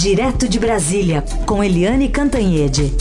[0.00, 2.92] Direto de Brasília, com Eliane Cantanhede.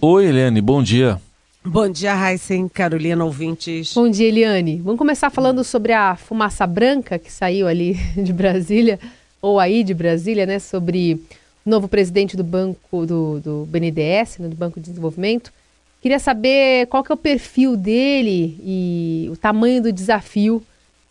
[0.00, 1.20] Oi, Eliane, bom dia.
[1.64, 3.94] Bom dia, Raíssen, Carolina, ouvintes.
[3.94, 4.80] Bom dia, Eliane.
[4.80, 8.98] Vamos começar falando sobre a fumaça branca que saiu ali de Brasília,
[9.40, 10.58] ou aí de Brasília, né?
[10.58, 11.22] Sobre
[11.64, 15.52] o novo presidente do banco, do, do BNDES, né, do Banco de Desenvolvimento.
[16.00, 20.62] Queria saber qual que é o perfil dele e o tamanho do desafio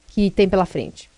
[0.07, 1.09] que tem pela frente.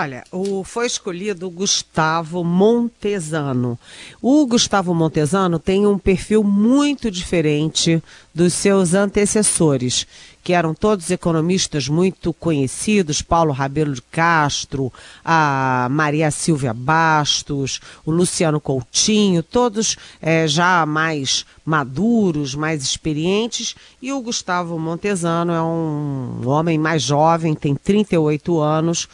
[0.00, 3.76] Olha, o, foi escolhido o Gustavo Montesano.
[4.22, 8.00] O Gustavo Montesano tem um perfil muito diferente
[8.32, 10.06] dos seus antecessores,
[10.44, 14.92] que eram todos economistas muito conhecidos, Paulo Rabelo de Castro,
[15.24, 24.12] a Maria Silvia Bastos, o Luciano Coutinho, todos é, já mais maduros, mais experientes, e
[24.12, 29.08] o Gustavo Montesano é um homem mais jovem, tem 38 anos,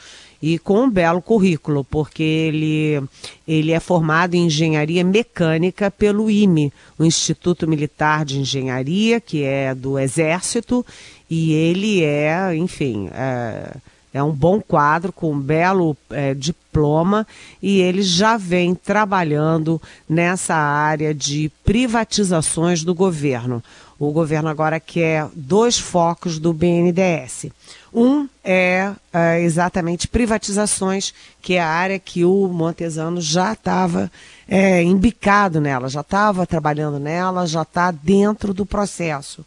[0.47, 3.03] e com um belo currículo, porque ele,
[3.48, 9.75] ele é formado em engenharia mecânica pelo IME, o Instituto Militar de Engenharia, que é
[9.75, 10.84] do Exército,
[11.31, 13.75] e ele é, enfim, é,
[14.12, 17.27] é um bom quadro com um belo é, diploma
[17.62, 23.62] e ele já vem trabalhando nessa área de privatizações do governo.
[23.98, 27.47] O governo agora quer dois focos do BNDES.
[27.92, 34.11] Um é, é exatamente privatizações, que é a área que o Montesano já estava
[34.48, 39.45] é, embicado nela, já estava trabalhando nela, já está dentro do processo.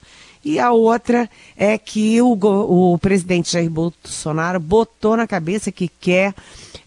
[0.47, 6.33] E a outra é que o, o presidente Jair Bolsonaro botou na cabeça que quer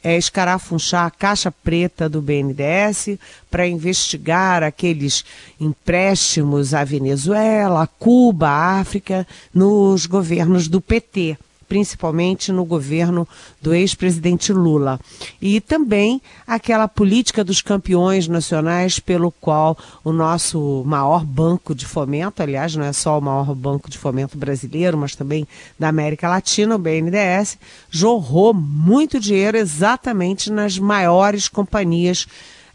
[0.03, 3.19] é, escarafunchar a caixa preta do BNDES
[3.51, 5.27] para investigar aqueles
[5.61, 11.37] empréstimos à Venezuela, Cuba, África, nos governos do PT
[11.71, 13.27] principalmente no governo
[13.63, 14.99] do ex-presidente Lula.
[15.41, 22.43] E também aquela política dos campeões nacionais, pelo qual o nosso maior banco de fomento,
[22.43, 25.47] aliás, não é só o maior banco de fomento brasileiro, mas também
[25.79, 27.57] da América Latina, o BNDES,
[27.89, 32.27] jorrou muito dinheiro exatamente nas maiores companhias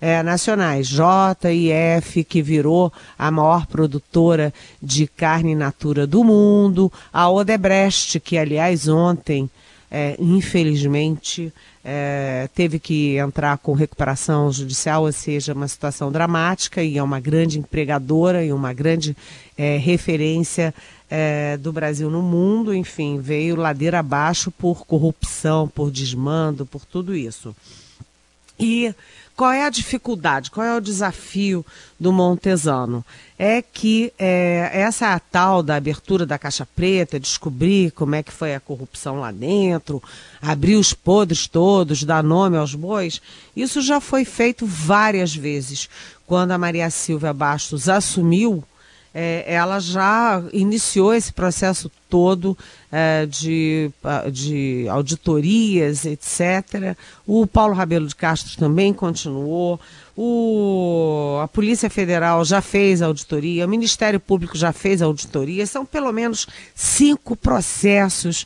[0.06, 0.88] é, nacionais.
[0.88, 8.88] JF, que virou a maior produtora de carne natura do mundo, a Odebrecht, que aliás
[8.88, 9.50] ontem,
[9.90, 11.52] é, infelizmente,
[11.84, 17.20] é, teve que entrar com recuperação judicial, ou seja, uma situação dramática e é uma
[17.20, 19.18] grande empregadora e uma grande
[19.58, 20.72] é, referência
[21.10, 27.16] é, do Brasil no mundo, enfim, veio ladeira abaixo por corrupção, por desmando, por tudo
[27.16, 27.56] isso.
[28.60, 28.94] E
[29.36, 31.66] qual é a dificuldade, qual é o desafio
[32.00, 33.04] do Montesano?
[33.38, 38.56] É que é, essa tal da abertura da caixa preta, descobrir como é que foi
[38.56, 40.02] a corrupção lá dentro,
[40.42, 43.22] abrir os podres todos, dar nome aos bois,
[43.56, 45.90] isso já foi feito várias vezes.
[46.26, 48.64] Quando a Maria Silvia Bastos assumiu
[49.18, 52.58] é, ela já iniciou esse processo todo
[52.92, 53.90] é, de,
[54.30, 56.98] de auditorias, etc.
[57.26, 59.80] O Paulo Rabelo de Castro também continuou.
[60.18, 65.66] O, a Polícia Federal já fez auditoria, o Ministério Público já fez auditoria.
[65.66, 66.46] São pelo menos
[66.76, 68.46] cinco processos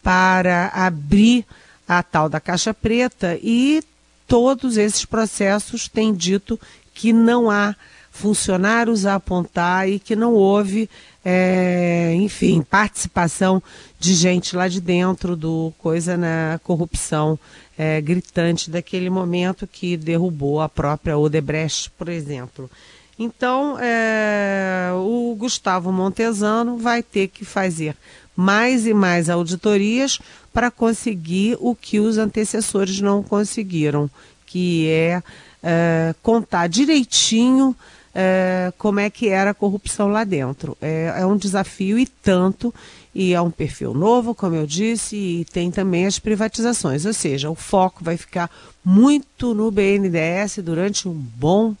[0.00, 1.44] para abrir
[1.88, 3.82] a tal da Caixa Preta e
[4.28, 6.58] todos esses processos têm dito
[6.94, 7.74] que não há
[8.14, 10.88] funcionários a apontar e que não houve,
[11.24, 13.60] é, enfim, participação
[13.98, 17.36] de gente lá de dentro do coisa na corrupção
[17.76, 22.70] é, gritante daquele momento que derrubou a própria Odebrecht, por exemplo.
[23.18, 27.96] Então, é, o Gustavo Montesano vai ter que fazer
[28.36, 30.20] mais e mais auditorias
[30.52, 34.08] para conseguir o que os antecessores não conseguiram,
[34.46, 35.20] que é,
[35.60, 37.76] é contar direitinho
[38.14, 40.76] é, como é que era a corrupção lá dentro.
[40.80, 42.72] É, é um desafio e tanto,
[43.14, 47.04] e é um perfil novo, como eu disse, e tem também as privatizações.
[47.04, 48.50] Ou seja, o foco vai ficar
[48.84, 51.74] muito no BNDES durante um bom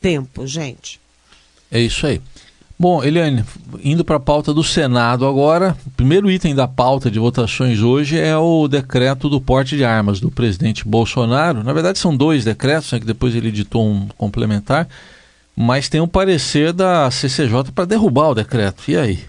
[0.00, 1.00] tempo, gente.
[1.70, 2.20] É isso aí.
[2.80, 3.44] Bom, Eliane,
[3.82, 8.16] indo para a pauta do Senado agora, o primeiro item da pauta de votações hoje
[8.16, 11.64] é o decreto do porte de armas do presidente Bolsonaro.
[11.64, 14.88] Na verdade, são dois decretos, né, que depois ele editou um complementar
[15.60, 18.88] mas tem um parecer da CCJ para derrubar o decreto.
[18.88, 19.24] E aí?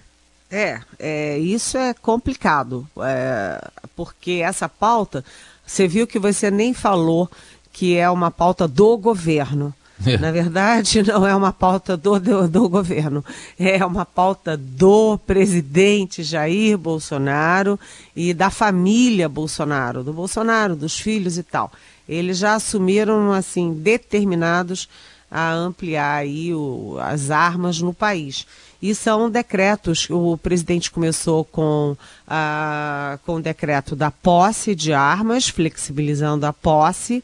[0.51, 3.59] É, é isso é complicado, é,
[3.95, 5.25] porque essa pauta,
[5.65, 7.27] você viu que você nem falou
[7.73, 9.73] que é uma pauta do governo.
[10.05, 10.17] É.
[10.19, 13.25] Na verdade, não é uma pauta do, do, do, governo,
[13.59, 17.79] é uma pauta do presidente Jair Bolsonaro
[18.15, 21.71] e da família Bolsonaro, do Bolsonaro, dos filhos e tal.
[22.07, 24.87] Eles já assumiram, assim, determinados
[25.29, 28.45] a ampliar aí o, as armas no país.
[28.81, 30.07] E são decretos.
[30.09, 31.95] O presidente começou com,
[32.27, 37.23] a, com o decreto da posse de armas, flexibilizando a posse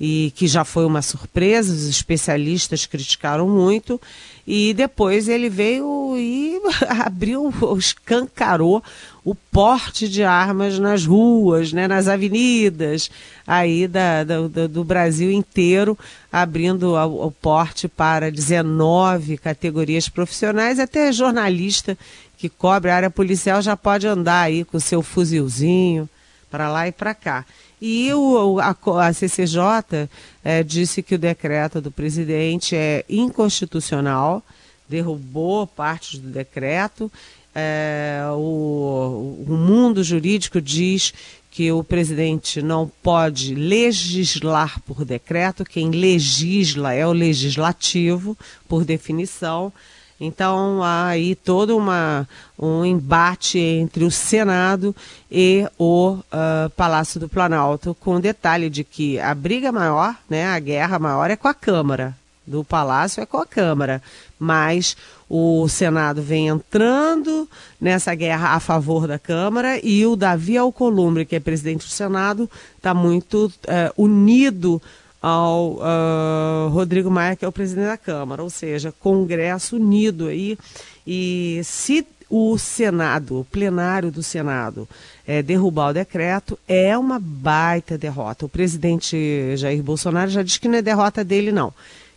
[0.00, 4.00] e que já foi uma surpresa, os especialistas criticaram muito,
[4.50, 6.58] e depois ele veio e
[7.04, 8.82] abriu, escancarou
[9.22, 13.10] o porte de armas nas ruas, né, nas avenidas
[13.46, 15.98] aí da, da, do Brasil inteiro,
[16.32, 21.98] abrindo o, porte para 19 categorias profissionais, até jornalista
[22.38, 26.08] que cobre a área policial já pode andar aí com seu fuzilzinho
[26.50, 27.44] para lá e para cá.
[27.80, 28.76] E o, a,
[29.06, 30.08] a CCJ
[30.44, 34.42] é, disse que o decreto do presidente é inconstitucional,
[34.88, 37.10] derrubou parte do decreto.
[37.54, 41.12] É, o, o mundo jurídico diz
[41.50, 48.36] que o presidente não pode legislar por decreto, quem legisla é o legislativo,
[48.68, 49.72] por definição.
[50.20, 52.28] Então há aí todo uma,
[52.58, 54.94] um embate entre o Senado
[55.30, 60.46] e o uh, Palácio do Planalto, com o detalhe de que a briga maior, né,
[60.46, 64.02] a guerra maior é com a Câmara, do Palácio é com a Câmara,
[64.38, 64.96] mas
[65.28, 67.48] o Senado vem entrando
[67.80, 72.50] nessa guerra a favor da Câmara e o Davi Alcolumbre, que é presidente do Senado,
[72.76, 74.82] está muito uh, unido
[75.20, 80.58] ao uh, Rodrigo Maia, que é o presidente da Câmara, ou seja, Congresso unido aí.
[81.06, 84.88] E se o Senado, o plenário do Senado,
[85.26, 88.44] é, derrubar o decreto, é uma baita derrota.
[88.44, 91.72] O presidente Jair Bolsonaro já disse que não é derrota dele, não,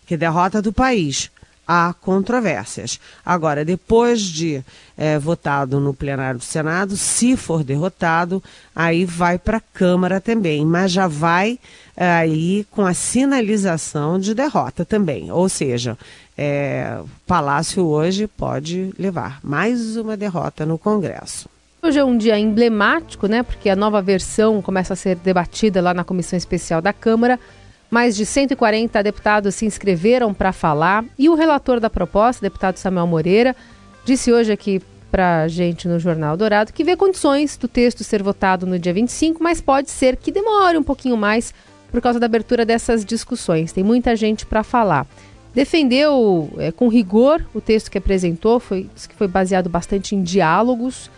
[0.06, 1.32] que é derrota do país
[1.68, 3.00] há controvérsias.
[3.26, 4.64] Agora, depois de
[4.98, 8.44] é, votado no plenário do Senado, se for derrotado,
[8.76, 11.60] aí vai para a Câmara também, mas já vai
[11.96, 15.32] é, aí com a sinalização de derrota também.
[15.32, 15.98] Ou seja,
[16.38, 21.50] é, Palácio hoje pode levar mais uma derrota no Congresso.
[21.84, 23.42] Hoje é um dia emblemático, né?
[23.42, 27.40] Porque a nova versão começa a ser debatida lá na Comissão Especial da Câmara.
[27.92, 33.06] Mais de 140 deputados se inscreveram para falar e o relator da proposta, deputado Samuel
[33.06, 33.54] Moreira,
[34.06, 38.24] disse hoje aqui para a gente no Jornal Dourado que vê condições do texto ser
[38.24, 41.54] votado no dia 25, mas pode ser que demore um pouquinho mais
[41.92, 43.74] por causa da abertura dessas discussões.
[43.74, 45.06] Tem muita gente para falar.
[45.54, 51.12] Defendeu é, com rigor o texto que apresentou, foi, que foi baseado bastante em diálogos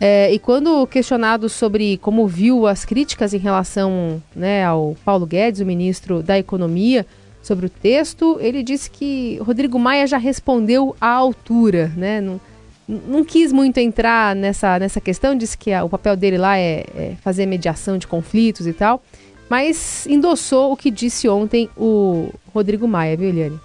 [0.00, 5.60] é, e quando questionado sobre como viu as críticas em relação né, ao Paulo Guedes,
[5.60, 7.06] o ministro da Economia,
[7.46, 12.20] sobre o texto, ele disse que Rodrigo Maia já respondeu à altura, né?
[12.20, 12.40] Não,
[12.88, 16.84] não quis muito entrar nessa, nessa questão, disse que a, o papel dele lá é,
[16.96, 19.00] é, fazer mediação de conflitos e tal,
[19.48, 23.60] mas endossou o que disse ontem o Rodrigo Maia, viu, Eliane?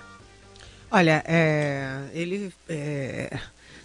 [0.92, 3.36] Olha, é, ele é,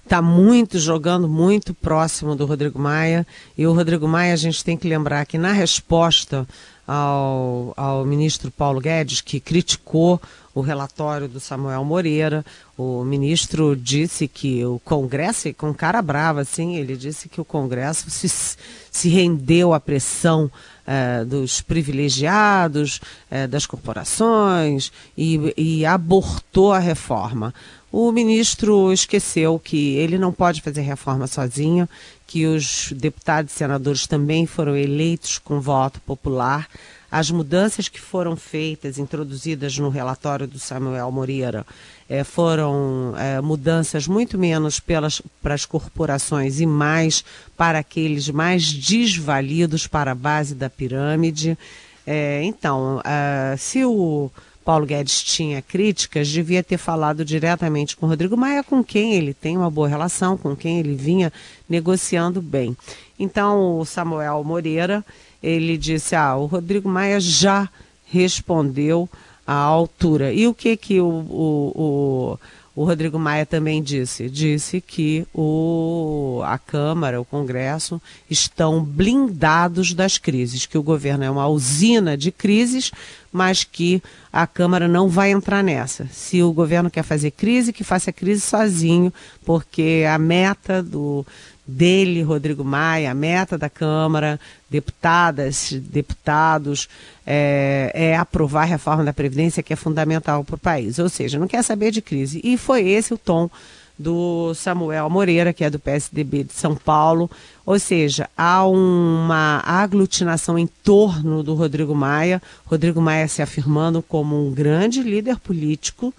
[0.07, 3.27] está muito jogando muito próximo do Rodrigo Maia.
[3.59, 6.47] E o Rodrigo Maia, a gente tem que lembrar que na resposta
[6.87, 10.21] ao, ao ministro Paulo Guedes, que criticou
[10.55, 12.47] o relatório do Samuel Moreira,
[12.79, 18.09] o ministro disse que o Congresso, com cara brava, assim, ele disse que o Congresso
[18.09, 18.57] se,
[18.91, 20.51] se rendeu à pressão
[20.87, 23.01] eh, dos privilegiados,
[23.31, 27.53] eh, das corporações e, e abortou a reforma.
[27.91, 31.89] O ministro esqueceu que ele não pode fazer reforma sozinho,
[32.27, 36.69] que os deputados e senadores também foram eleitos com voto popular.
[37.11, 41.65] As mudanças que foram feitas, introduzidas no relatório do Samuel Moreira,
[42.09, 47.25] é, foram é, mudanças muito menos pelas, para as corporações e mais
[47.57, 51.57] para aqueles mais desvalidos para a base da pirâmide.
[52.05, 54.31] É, então, uh, se o
[54.67, 59.57] Paulo Guedes tinha críticas, devia ter falado diretamente com Rodrigo Maia, com quem ele tem
[59.57, 61.33] uma boa relação, com quem ele vinha
[61.69, 62.77] negociando bem.
[63.17, 65.05] Então, o Samuel Moreira,
[65.41, 67.69] ele disse: "Ah, o Rodrigo Maia já
[68.07, 69.09] respondeu
[69.47, 70.33] à altura".
[70.33, 72.39] E o que que o, o, o
[72.77, 80.19] o Rodrigo Maia também disse, disse que o, a Câmara, o Congresso estão blindados das
[80.19, 82.93] crises, que o governo é uma usina de crises,
[83.33, 86.07] mas que a Câmara não vai entrar nessa.
[86.13, 89.11] Se o governo quer fazer crise, que faça crise sozinho,
[89.43, 91.25] porque a meta do,
[91.67, 94.39] dele, Rodrigo Maia, a meta da Câmara,
[94.71, 96.89] deputadas, deputados,
[97.27, 100.99] é, é, aprovar a reforma da Previdência, que é fundamental para o país.
[100.99, 102.41] Ou seja, não quer saber de crise.
[102.45, 103.51] E foi esse o tom
[103.99, 107.31] do Samuel Moreira, que é do PSDB de São Paulo.
[107.65, 114.47] Ou seja, há uma aglutinação em torno do Rodrigo Maia, Rodrigo Maia se afirmando como
[114.47, 116.13] um grande líder político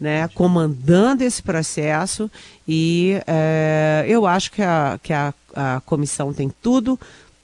[0.00, 2.30] né, comandando esse processo
[2.66, 6.98] e é, eu acho que, a, que a, a comissão tem tudo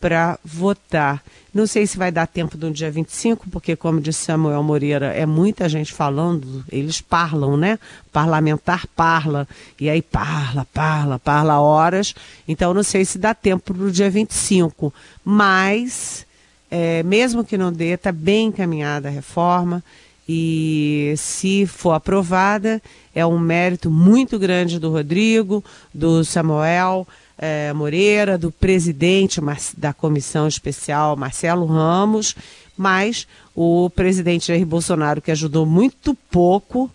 [0.04, 1.23] para votar.
[1.52, 5.25] Não sei se vai dar tempo no dia 25, porque, como disse Samuel Moreira, é
[5.25, 7.78] muita gente falando, eles parlam, né?
[8.12, 9.49] Parlamentar parla,
[9.80, 12.14] e aí parla, parla, parla horas.
[12.46, 14.92] Então, não sei se dá tempo para o dia 25.
[15.25, 16.26] Mas,
[16.70, 19.82] é, mesmo que não dê, está bem encaminhada a reforma
[20.28, 22.81] e se for aprovada,
[23.14, 25.62] é um mérito muito grande do Rodrigo,
[25.93, 29.40] do Samuel é, Moreira, do presidente
[29.76, 32.35] da comissão especial, Marcelo Ramos,
[32.76, 36.90] mas o presidente Jair Bolsonaro, que ajudou muito pouco,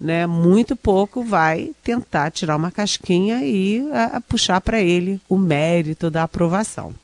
[0.00, 6.10] né, muito pouco, vai tentar tirar uma casquinha e a, puxar para ele o mérito
[6.10, 6.94] da aprovação.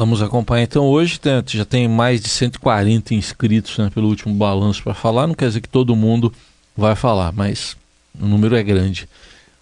[0.00, 4.94] Vamos acompanhar então hoje, já tem mais de 140 inscritos né, pelo último balanço para
[4.94, 6.32] falar, não quer dizer que todo mundo
[6.74, 7.76] vai falar, mas
[8.18, 9.06] o número é grande.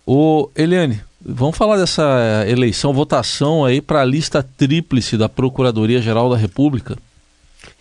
[0.07, 6.37] O Eliane, vamos falar dessa eleição, votação aí para a lista tríplice da Procuradoria-Geral da
[6.37, 6.97] República?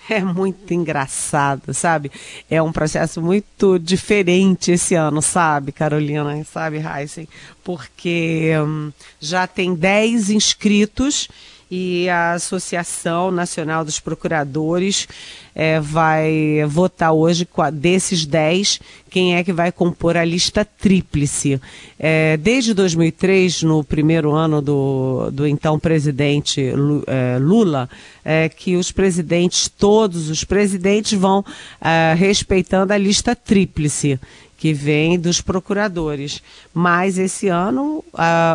[0.10, 2.10] É muito engraçado, sabe?
[2.50, 7.28] É um processo muito diferente esse ano, sabe, Carolina, sabe, Heisen?
[7.62, 11.28] Porque hum, já tem 10 inscritos
[11.70, 15.08] e a Associação Nacional dos Procuradores
[15.54, 21.60] é, vai votar hoje desses 10 quem é que vai compor a lista tríplice.
[21.98, 26.62] É, desde 2003, no primeiro ano do, do então presidente
[27.08, 27.90] é, Lula,
[28.24, 31.44] é, que os presidentes, todos os presidentes vão
[31.82, 34.20] é, respeitando a lista tríplice
[34.58, 36.42] que vem dos procuradores.
[36.74, 38.04] Mas esse ano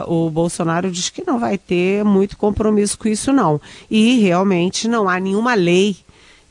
[0.06, 3.60] o Bolsonaro diz que não vai ter muito compromisso com isso, não.
[3.90, 5.96] E realmente não há nenhuma lei,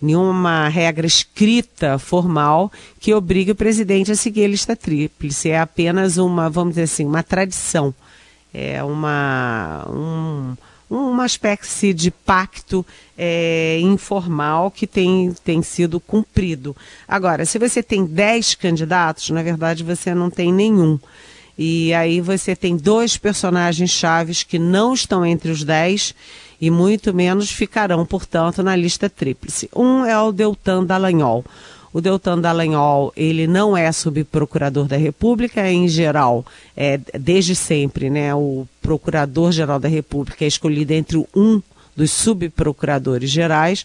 [0.02, 5.50] nenhuma regra escrita, formal, que obrigue o presidente a seguir a lista tríplice.
[5.50, 7.94] É apenas uma, vamos dizer assim, uma tradição.
[8.54, 9.86] É uma.
[9.90, 10.56] Um,
[10.92, 12.86] uma espécie de pacto
[13.18, 16.76] é, informal que tem, tem sido cumprido.
[17.08, 21.00] Agora, se você tem 10 candidatos, na verdade você não tem nenhum.
[21.58, 26.14] E aí você tem dois personagens chaves que não estão entre os 10
[26.60, 29.70] e muito menos ficarão, portanto, na lista tríplice.
[29.76, 31.46] Um é o Deltan Dallagnol.
[31.94, 36.46] O Deltan Dallagnol, ele não é subprocurador da República, em geral,
[36.76, 41.62] é, desde sempre, né, o procurador-geral da República é escolhido entre um
[41.96, 43.84] dos subprocuradores gerais.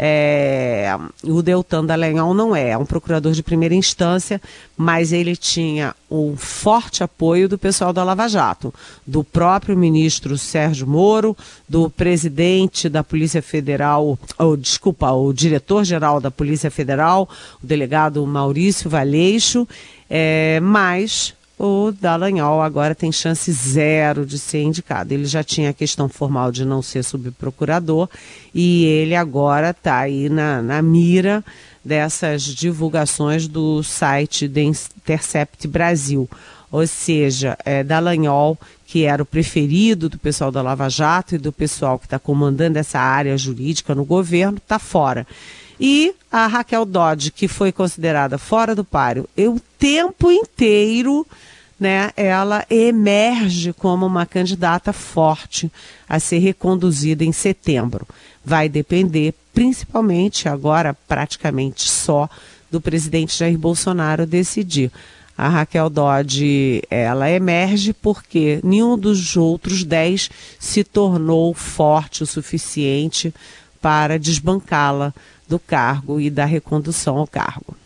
[0.00, 4.40] É, o Deltan Dallagnol não é, é um procurador de primeira instância,
[4.76, 8.72] mas ele tinha um forte apoio do pessoal da Lava Jato,
[9.04, 11.36] do próprio ministro Sérgio Moro,
[11.68, 17.28] do presidente da Polícia Federal, ou desculpa, o diretor-geral da Polícia Federal,
[17.60, 19.66] o delegado Maurício Valeixo,
[20.08, 25.12] é, mas o Dallagnol agora tem chance zero de ser indicado.
[25.12, 28.08] Ele já tinha a questão formal de não ser subprocurador
[28.54, 31.44] e ele agora está aí na, na mira
[31.84, 36.28] dessas divulgações do site The Intercept Brasil.
[36.70, 41.50] Ou seja, é, Dallagnol, que era o preferido do pessoal da Lava Jato e do
[41.50, 45.26] pessoal que está comandando essa área jurídica no governo, está fora.
[45.80, 51.26] E a Raquel Dodge, que foi considerada fora do páreo, o tempo inteiro
[51.78, 55.70] né, ela emerge como uma candidata forte
[56.08, 58.06] a ser reconduzida em setembro.
[58.44, 62.28] Vai depender, principalmente agora, praticamente só,
[62.70, 64.90] do presidente Jair Bolsonaro decidir.
[65.36, 73.32] A Raquel Dodge, ela emerge porque nenhum dos outros dez se tornou forte o suficiente
[73.80, 75.14] para desbancá-la
[75.48, 77.76] do cargo e da recondução ao cargo.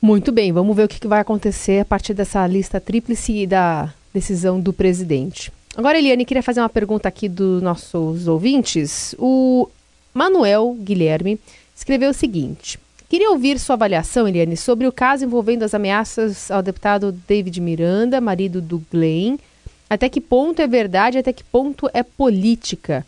[0.00, 3.92] Muito bem, vamos ver o que vai acontecer a partir dessa lista tríplice e da
[4.12, 5.50] decisão do presidente.
[5.76, 9.14] Agora, Eliane, queria fazer uma pergunta aqui dos nossos ouvintes.
[9.18, 9.68] O
[10.12, 11.40] Manuel Guilherme
[11.74, 16.62] escreveu o seguinte: Queria ouvir sua avaliação, Eliane, sobre o caso envolvendo as ameaças ao
[16.62, 19.36] deputado David Miranda, marido do Glenn.
[19.88, 23.06] Até que ponto é verdade, até que ponto é política?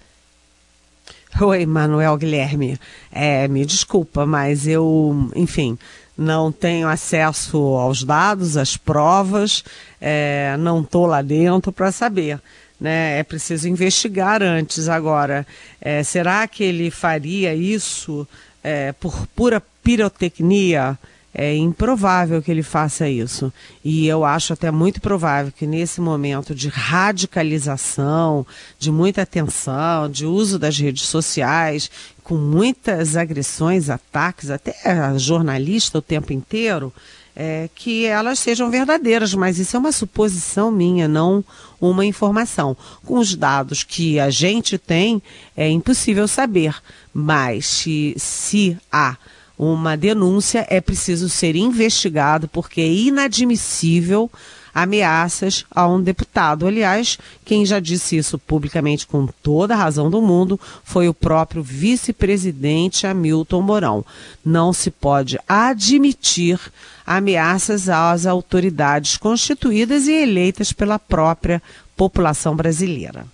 [1.41, 2.79] Oi, Manuel Guilherme.
[3.13, 5.77] É, me desculpa, mas eu, enfim,
[6.17, 9.63] não tenho acesso aos dados, às provas,
[10.01, 12.41] é, não estou lá dentro para saber.
[12.81, 13.19] Né?
[13.19, 14.89] É preciso investigar antes.
[14.89, 15.47] Agora,
[15.81, 18.27] é, será que ele faria isso
[18.65, 20.99] é, por pura pirotecnia?
[21.39, 23.53] É improvável que ele faça isso.
[23.85, 28.47] E eu acho até muito provável que nesse momento de radicalização,
[28.79, 31.91] de muita tensão, de uso das redes sociais,
[32.25, 36.91] com muitas agressões, ataques, até a jornalista o tempo inteiro,
[37.37, 41.45] é, que elas sejam verdadeiras, mas isso é uma suposição minha, não
[41.79, 42.75] uma informação.
[43.05, 45.23] Com os dados que a gente tem,
[45.55, 46.75] é impossível saber,
[47.13, 49.19] mas se, se há
[49.59, 54.31] uma denúncia, é preciso ser investigado, porque é inadmissível
[54.77, 56.67] ameaças a um deputado.
[56.67, 61.63] Aliás, quem já disse isso publicamente com toda a razão do mundo foi o próprio
[61.63, 64.05] vice-presidente Hamilton Mourão.
[64.45, 66.61] Não se pode admitir
[67.07, 71.63] ameaças às autoridades constituídas e eleitas pela própria
[71.97, 73.25] população brasileira.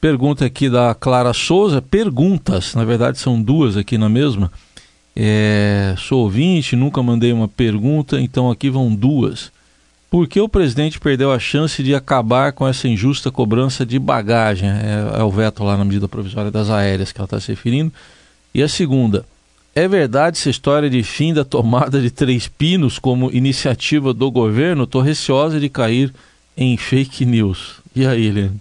[0.00, 4.52] Pergunta aqui da Clara Souza, perguntas, na verdade são duas aqui na mesma.
[5.16, 9.52] É, sou ouvinte, nunca mandei uma pergunta, então aqui vão duas.
[10.10, 14.68] Por que o presidente perdeu a chance de acabar com essa injusta cobrança de bagagem?
[14.68, 17.92] É, é o veto lá na medida provisória das aéreas que ela está se referindo.
[18.54, 19.24] E a segunda,
[19.74, 24.84] é verdade essa história de fim da tomada de Três Pinos como iniciativa do governo?
[24.84, 26.12] Estou receosa de cair
[26.56, 27.76] em fake news.
[27.94, 28.60] E aí, Helene?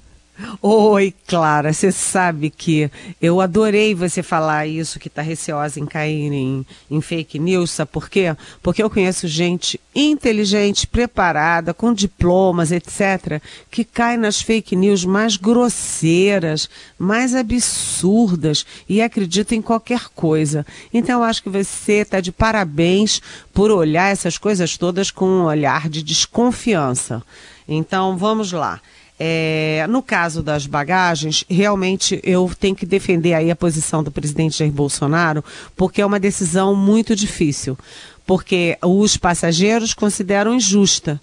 [0.63, 2.89] Oi, Clara, você sabe que
[3.21, 7.91] eu adorei você falar isso, que está receosa em cair em, em, fake news, sabe
[7.91, 8.35] por quê?
[8.61, 15.37] Porque eu conheço gente inteligente, preparada, com diplomas, etc., que cai nas fake news mais
[15.37, 20.65] grosseiras, mais absurdas e acredita em qualquer coisa.
[20.91, 23.21] Então, eu acho que você está de parabéns
[23.53, 27.21] por olhar essas coisas todas com um olhar de desconfiança.
[27.67, 28.81] Então, vamos lá.
[29.19, 34.57] É, no caso das bagagens, realmente eu tenho que defender aí a posição do presidente
[34.57, 35.43] Jair Bolsonaro,
[35.75, 37.77] porque é uma decisão muito difícil,
[38.25, 41.21] porque os passageiros consideram injusta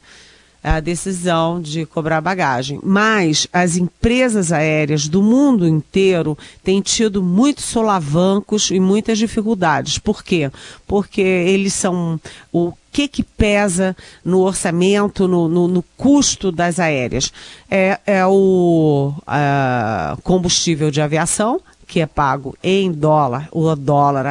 [0.62, 2.78] a decisão de cobrar bagagem.
[2.82, 9.98] Mas as empresas aéreas do mundo inteiro têm tido muitos solavancos e muitas dificuldades.
[9.98, 10.50] Por quê?
[10.86, 12.20] Porque eles são
[12.52, 17.32] o que que pesa no orçamento, no, no, no custo das aéreas?
[17.70, 19.12] É, é o
[20.22, 24.24] combustível de aviação, que é pago em dólar, o dólar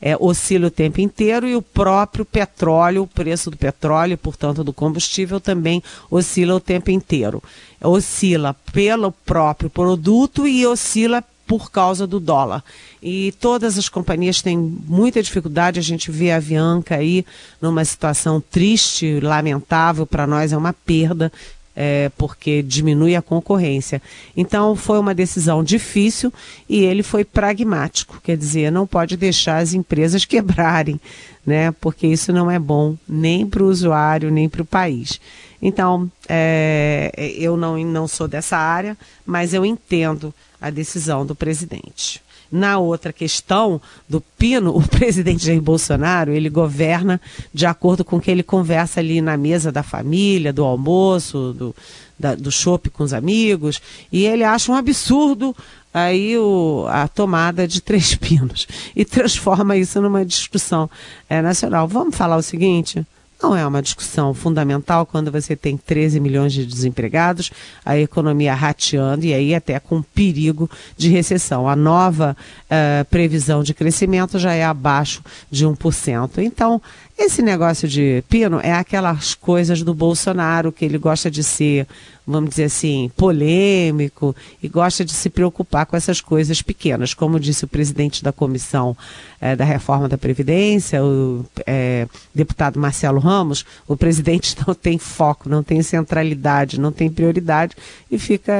[0.00, 4.74] é, oscila o tempo inteiro e o próprio petróleo, o preço do petróleo, portanto do
[4.74, 7.42] combustível, também oscila o tempo inteiro.
[7.82, 12.62] Oscila pelo próprio produto e oscila por causa do dólar.
[13.02, 15.80] E todas as companhias têm muita dificuldade.
[15.80, 17.24] A gente vê a Avianca aí
[17.60, 21.32] numa situação triste, lamentável, para nós é uma perda
[21.80, 24.02] é, porque diminui a concorrência.
[24.36, 26.32] Então foi uma decisão difícil
[26.68, 31.00] e ele foi pragmático, quer dizer, não pode deixar as empresas quebrarem,
[31.46, 31.72] né?
[31.80, 35.20] Porque isso não é bom nem para o usuário nem para o país.
[35.60, 42.22] Então é, eu não, não sou dessa área, mas eu entendo a decisão do presidente.
[42.50, 47.20] Na outra questão do Pino, o presidente Jair Bolsonaro, ele governa
[47.52, 51.76] de acordo com o que ele conversa ali na mesa da família, do almoço, do,
[52.18, 55.54] da, do chopp com os amigos, e ele acha um absurdo
[55.92, 60.88] aí o, a tomada de três pinos e transforma isso numa discussão
[61.28, 61.86] é, nacional.
[61.86, 63.06] Vamos falar o seguinte?
[63.40, 67.52] Não é uma discussão fundamental quando você tem 13 milhões de desempregados,
[67.84, 71.68] a economia rateando e aí até com perigo de recessão.
[71.68, 76.38] A nova uh, previsão de crescimento já é abaixo de 1%.
[76.38, 76.82] Então,
[77.18, 81.84] esse negócio de pino é aquelas coisas do Bolsonaro, que ele gosta de ser,
[82.24, 87.14] vamos dizer assim, polêmico e gosta de se preocupar com essas coisas pequenas.
[87.14, 88.96] Como disse o presidente da comissão
[89.40, 95.48] é, da reforma da Previdência, o é, deputado Marcelo Ramos, o presidente não tem foco,
[95.48, 97.74] não tem centralidade, não tem prioridade
[98.08, 98.54] e fica,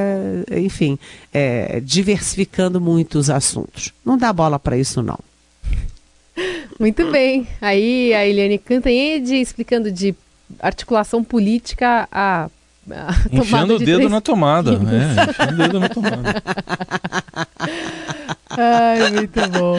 [0.50, 0.98] enfim,
[1.32, 3.92] é, diversificando muito os assuntos.
[4.04, 5.27] Não dá bola para isso, não.
[6.78, 7.46] Muito bem.
[7.60, 10.14] Aí a Eliane Cantanhede explicando de
[10.60, 12.48] articulação política a.
[12.90, 14.72] a enfiando o dedo na tomada.
[14.72, 16.42] É, enfiando o dedo na tomada.
[18.50, 19.78] Ai, muito bom.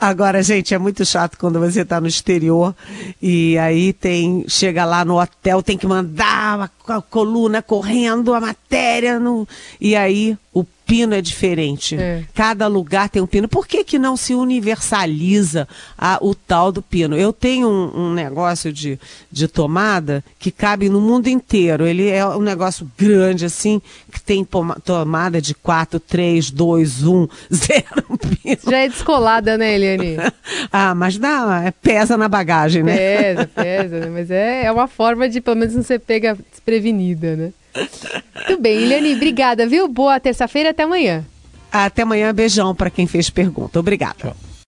[0.00, 2.74] Agora, gente, é muito chato quando você está no exterior
[3.20, 9.18] e aí tem chega lá no hotel, tem que mandar a coluna correndo, a matéria,
[9.18, 9.46] no,
[9.80, 11.96] e aí o pino é diferente.
[11.96, 12.22] É.
[12.34, 13.48] Cada lugar tem um pino.
[13.48, 15.66] Por que, que não se universaliza
[15.96, 17.16] a- o tal do pino?
[17.16, 18.98] Eu tenho um, um negócio de,
[19.30, 21.86] de tomada que cabe no mundo inteiro.
[21.86, 23.80] Ele é um negócio grande, assim,
[24.12, 24.44] que tem
[24.84, 27.84] tomada de 4, 3, 2, 1, 0
[28.42, 28.58] pino.
[28.70, 30.16] Já é descolada, né, Eliane?
[30.70, 32.96] Ah, mas dá, é, pesa na bagagem, né?
[32.96, 34.06] Pesa, pesa, né?
[34.12, 37.52] Mas é, é uma forma de, pelo menos, não ser pega desprevenida, né?
[37.74, 39.88] Muito bem, Eliane, obrigada, viu?
[39.88, 41.24] Boa terça-feira, até amanhã.
[41.72, 43.80] Até amanhã, beijão para quem fez pergunta.
[43.80, 44.14] Obrigada.
[44.18, 44.36] Tchau.